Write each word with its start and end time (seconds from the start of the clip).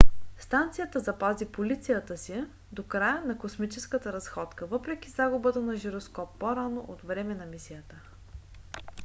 станцията 0.37 0.99
запази 0.99 1.45
позицията 1.45 2.17
си 2.17 2.45
до 2.71 2.83
края 2.83 3.25
на 3.25 3.37
космическата 3.37 4.13
разходка 4.13 4.65
въпреки 4.65 5.09
загубата 5.09 5.61
на 5.61 5.75
жироскоп 5.75 6.29
по-рано 6.39 6.87
по 7.01 7.07
време 7.07 7.35
на 7.35 7.45
мисията 7.45 7.95